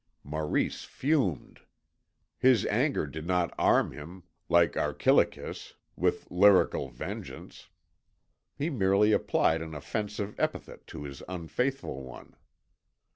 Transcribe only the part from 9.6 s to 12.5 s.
an offensive epithet to his unfaithful one.